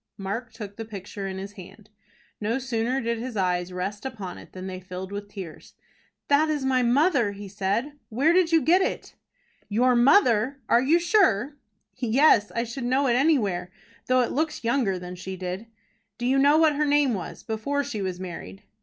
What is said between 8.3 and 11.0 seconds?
did you get it?" "Your mother! Are you